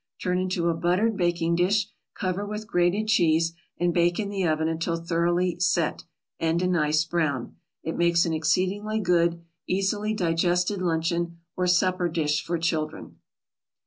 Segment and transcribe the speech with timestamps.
[0.19, 4.67] Turn into a buttered baking dish, cover with grated cheese, and bake in the oven
[4.67, 6.05] until thoroughly "set"
[6.39, 7.57] and a nice brown.
[7.83, 13.17] It makes an exceedingly good, easily digested luncheon or supper dish for children.